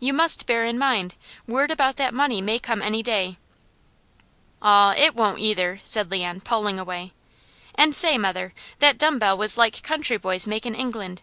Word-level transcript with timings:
"You 0.00 0.12
must 0.12 0.44
bear 0.46 0.64
in 0.64 0.76
mind, 0.76 1.14
word 1.46 1.70
about 1.70 1.98
that 1.98 2.12
money 2.12 2.40
may 2.40 2.58
come 2.58 2.82
any 2.82 3.00
day." 3.00 3.38
"Aw, 4.60 4.94
it 4.96 5.14
won't 5.14 5.38
either," 5.38 5.78
said 5.84 6.10
Leon, 6.10 6.40
pulling 6.40 6.80
away. 6.80 7.12
"And 7.76 7.94
say, 7.94 8.18
mother, 8.18 8.52
that 8.80 8.98
dumb 8.98 9.20
bell 9.20 9.38
was 9.38 9.56
like 9.56 9.84
country 9.84 10.16
boys 10.16 10.48
make 10.48 10.66
in 10.66 10.74
England. 10.74 11.22